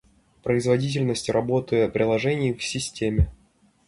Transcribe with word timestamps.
Производительность 0.41 1.29
работы 1.29 1.87
приложений 1.87 2.53
в 2.55 2.63
системе 2.63 3.27